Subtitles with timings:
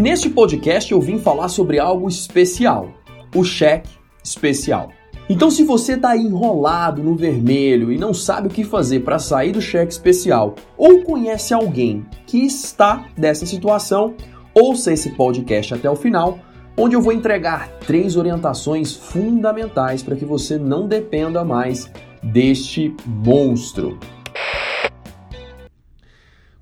[0.00, 2.90] Neste podcast eu vim falar sobre algo especial,
[3.34, 3.90] o cheque
[4.24, 4.90] especial.
[5.28, 9.52] Então, se você está enrolado no vermelho e não sabe o que fazer para sair
[9.52, 14.14] do cheque especial, ou conhece alguém que está nessa situação,
[14.54, 16.38] ouça esse podcast até o final,
[16.74, 21.90] onde eu vou entregar três orientações fundamentais para que você não dependa mais
[22.22, 23.98] deste monstro.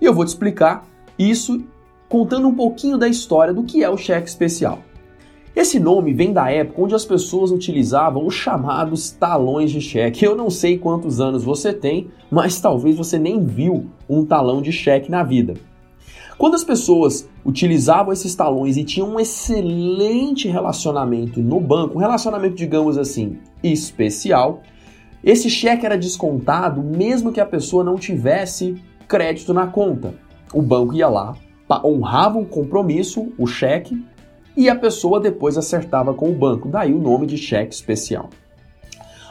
[0.00, 0.86] E eu vou te explicar
[1.18, 1.64] isso
[2.10, 4.80] contando um pouquinho da história do que é o cheque especial.
[5.54, 10.24] Esse nome vem da época onde as pessoas utilizavam os chamados talões de cheque.
[10.24, 14.72] Eu não sei quantos anos você tem, mas talvez você nem viu um talão de
[14.72, 15.54] cheque na vida.
[16.36, 22.56] Quando as pessoas utilizavam esses talões e tinham um excelente relacionamento no banco, um relacionamento,
[22.56, 24.62] digamos assim, especial,
[25.22, 30.14] esse cheque era descontado mesmo que a pessoa não tivesse crédito na conta.
[30.52, 31.36] O banco ia lá,
[31.84, 34.02] honrava o compromisso, o cheque,
[34.56, 38.30] e a pessoa depois acertava com o banco, daí o nome de cheque especial.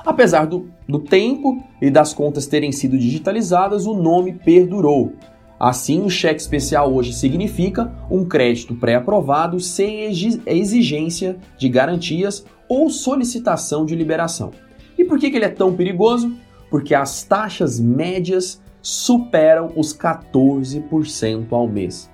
[0.05, 5.14] Apesar do, do tempo e das contas terem sido digitalizadas, o nome perdurou.
[5.59, 10.05] Assim, o cheque especial hoje significa um crédito pré-aprovado sem
[10.45, 14.52] exigência de garantias ou solicitação de liberação.
[14.97, 16.33] E por que, que ele é tão perigoso?
[16.69, 22.09] Porque as taxas médias superam os 14% ao mês.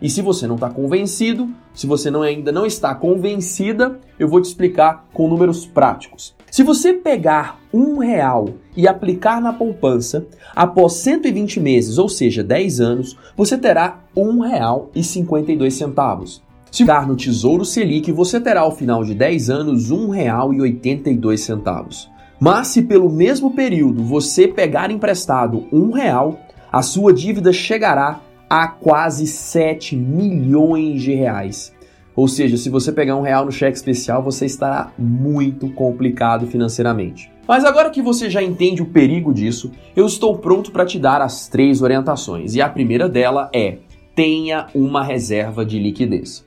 [0.00, 4.40] E se você não está convencido, se você não, ainda não está convencida, eu vou
[4.40, 6.36] te explicar com números práticos.
[6.50, 12.80] Se você pegar um real e aplicar na poupança, após 120 meses, ou seja, 10
[12.80, 16.42] anos, você terá um real e 52 centavos.
[16.70, 20.60] Se pegar no Tesouro Selic, você terá ao final de 10 anos um real e
[20.60, 22.10] 82 centavos.
[22.40, 26.38] Mas se pelo mesmo período você pegar emprestado um real,
[26.70, 31.72] a sua dívida chegará a quase 7 milhões de reais.
[32.14, 37.30] Ou seja, se você pegar um real no cheque especial, você estará muito complicado financeiramente.
[37.46, 41.22] Mas agora que você já entende o perigo disso, eu estou pronto para te dar
[41.22, 42.54] as três orientações.
[42.54, 43.78] E a primeira dela é:
[44.14, 46.44] tenha uma reserva de liquidez.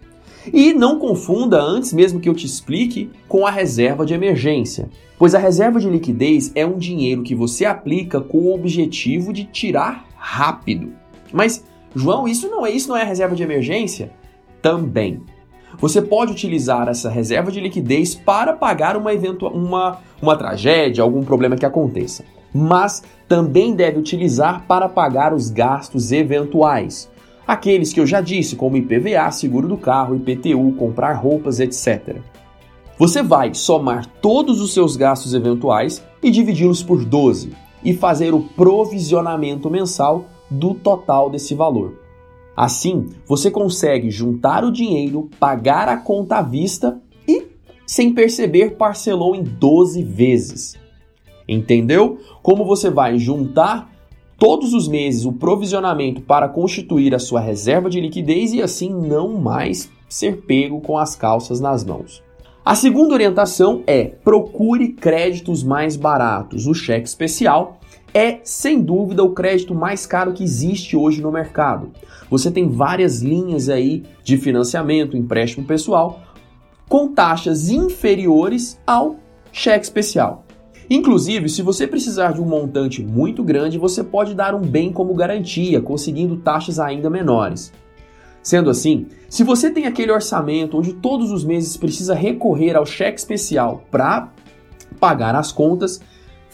[0.54, 5.34] E não confunda, antes mesmo que eu te explique, com a reserva de emergência, pois
[5.36, 10.06] a reserva de liquidez é um dinheiro que você aplica com o objetivo de tirar
[10.18, 10.92] rápido.
[11.32, 11.64] Mas
[11.96, 14.12] João, isso não é isso não é reserva de emergência?
[14.62, 15.22] Também.
[15.80, 21.24] Você pode utilizar essa reserva de liquidez para pagar uma, eventual, uma, uma tragédia, algum
[21.24, 22.24] problema que aconteça.
[22.54, 27.10] Mas também deve utilizar para pagar os gastos eventuais.
[27.48, 32.18] Aqueles que eu já disse, como IPVA, seguro do carro, IPTU, comprar roupas, etc.
[32.98, 37.52] Você vai somar todos os seus gastos eventuais e dividi-los por 12
[37.84, 42.00] e fazer o provisionamento mensal do total desse valor.
[42.56, 47.48] Assim, você consegue juntar o dinheiro, pagar a conta à vista e,
[47.88, 50.78] sem perceber, parcelou em 12 vezes.
[51.48, 52.20] Entendeu?
[52.44, 53.90] Como você vai juntar
[54.38, 59.40] todos os meses o provisionamento para constituir a sua reserva de liquidez e assim não
[59.40, 62.22] mais ser pego com as calças nas mãos.
[62.64, 66.68] A segunda orientação é procure créditos mais baratos.
[66.68, 67.80] O cheque especial
[68.14, 71.92] é, sem dúvida, o crédito mais caro que existe hoje no mercado.
[72.30, 76.22] Você tem várias linhas aí de financiamento, empréstimo pessoal,
[76.90, 79.16] com taxas inferiores ao
[79.52, 80.46] cheque especial.
[80.90, 85.14] Inclusive, se você precisar de um montante muito grande, você pode dar um bem como
[85.14, 87.72] garantia, conseguindo taxas ainda menores.
[88.44, 93.20] Sendo assim, se você tem aquele orçamento onde todos os meses precisa recorrer ao cheque
[93.20, 94.30] especial para
[95.00, 96.02] pagar as contas,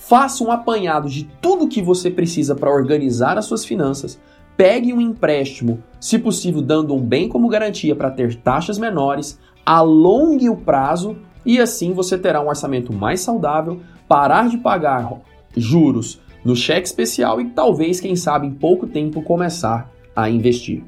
[0.07, 4.17] Faça um apanhado de tudo que você precisa para organizar as suas finanças,
[4.55, 10.47] pegue um empréstimo, se possível dando um bem como garantia para ter taxas menores, alongue
[10.49, 15.11] o prazo e assim você terá um orçamento mais saudável, parar de pagar
[15.57, 20.85] juros no cheque especial e talvez, quem sabe, em pouco tempo começar a investir.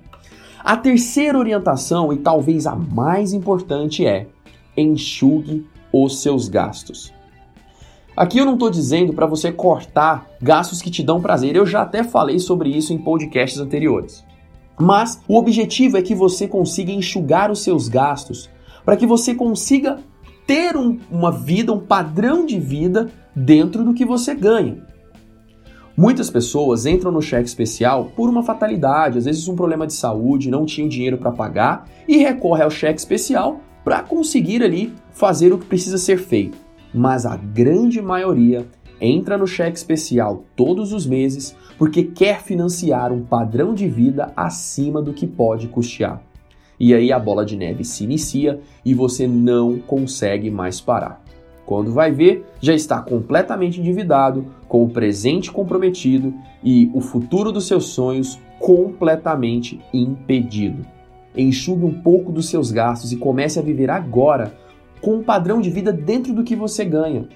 [0.64, 4.28] A terceira orientação, e talvez a mais importante, é
[4.78, 7.19] enxugue os seus gastos.
[8.20, 11.84] Aqui eu não estou dizendo para você cortar gastos que te dão prazer, eu já
[11.84, 14.26] até falei sobre isso em podcasts anteriores.
[14.78, 18.50] Mas o objetivo é que você consiga enxugar os seus gastos
[18.84, 20.00] para que você consiga
[20.46, 24.86] ter um, uma vida, um padrão de vida dentro do que você ganha.
[25.96, 30.52] Muitas pessoas entram no cheque especial por uma fatalidade, às vezes um problema de saúde,
[30.52, 35.58] não tinham dinheiro para pagar e recorre ao cheque especial para conseguir ali fazer o
[35.58, 36.69] que precisa ser feito.
[36.94, 38.68] Mas a grande maioria
[39.00, 45.02] entra no cheque especial todos os meses porque quer financiar um padrão de vida acima
[45.02, 46.22] do que pode custear.
[46.80, 51.22] E aí a bola de neve se inicia e você não consegue mais parar.
[51.66, 56.34] Quando vai ver, já está completamente endividado, com o presente comprometido
[56.64, 60.86] e o futuro dos seus sonhos completamente impedido.
[61.36, 64.58] Enxugue um pouco dos seus gastos e comece a viver agora
[65.02, 67.28] com um padrão de vida dentro do que você ganha.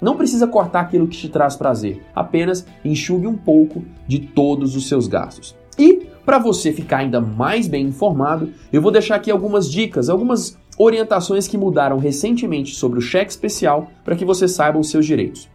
[0.00, 4.88] Não precisa cortar aquilo que te traz prazer, apenas enxugue um pouco de todos os
[4.88, 5.54] seus gastos.
[5.78, 10.58] E para você ficar ainda mais bem informado, eu vou deixar aqui algumas dicas, algumas
[10.78, 15.48] orientações que mudaram recentemente sobre o cheque especial para que você saiba os seus direitos.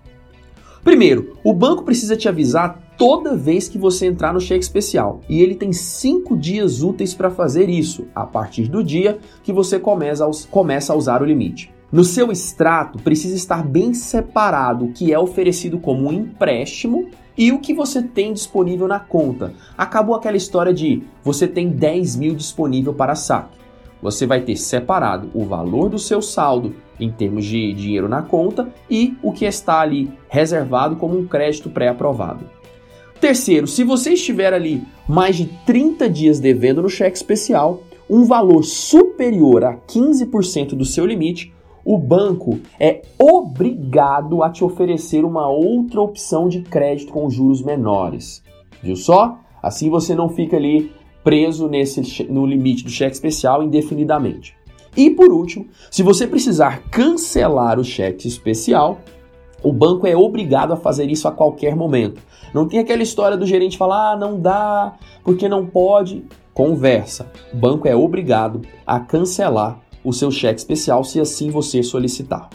[0.83, 5.41] Primeiro, o banco precisa te avisar toda vez que você entrar no cheque especial e
[5.41, 10.93] ele tem cinco dias úteis para fazer isso, a partir do dia que você começa
[10.93, 11.73] a usar o limite.
[11.91, 17.51] No seu extrato, precisa estar bem separado o que é oferecido como um empréstimo e
[17.51, 19.53] o que você tem disponível na conta.
[19.77, 23.57] Acabou aquela história de você tem 10 mil disponível para saque.
[24.01, 28.69] Você vai ter separado o valor do seu saldo em termos de dinheiro na conta
[28.89, 32.45] e o que está ali reservado como um crédito pré-aprovado.
[33.19, 38.63] Terceiro, se você estiver ali mais de 30 dias devendo no cheque especial, um valor
[38.63, 41.53] superior a 15% do seu limite,
[41.83, 48.43] o banco é obrigado a te oferecer uma outra opção de crédito com juros menores.
[48.81, 49.39] Viu só?
[49.61, 50.91] Assim você não fica ali
[51.23, 54.55] preso nesse, no limite do cheque especial indefinidamente.
[54.95, 58.99] E por último, se você precisar cancelar o cheque especial,
[59.65, 62.21] o banco é obrigado a fazer isso a qualquer momento.
[62.53, 66.23] Não tem aquela história do gerente falar, ah, não dá, porque não pode.
[66.53, 67.31] Conversa.
[67.51, 72.47] O banco é obrigado a cancelar o seu cheque especial se assim você solicitar.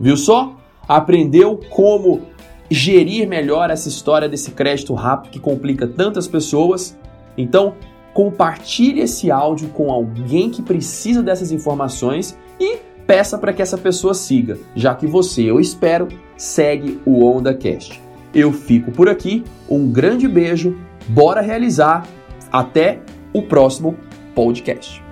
[0.00, 0.56] Viu só?
[0.88, 2.22] Aprendeu como
[2.68, 6.98] gerir melhor essa história desse crédito rápido que complica tantas pessoas?
[7.38, 7.74] Então,
[8.12, 12.80] compartilhe esse áudio com alguém que precisa dessas informações e
[13.12, 18.00] peça para que essa pessoa siga, já que você, eu espero, segue o OndaCast.
[18.34, 20.78] Eu fico por aqui, um grande beijo,
[21.08, 22.06] bora realizar,
[22.50, 23.00] até
[23.30, 23.98] o próximo
[24.34, 25.04] podcast.